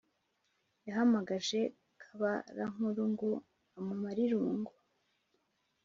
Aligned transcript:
yahamagaje 0.87 1.59
kabarankuru 2.01 3.01
ngo 3.11 3.29
amumare 3.77 4.19
irungu. 4.27 4.73